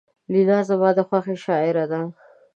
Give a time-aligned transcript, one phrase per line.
[0.31, 2.01] لینا زما د خوښې شاعره ده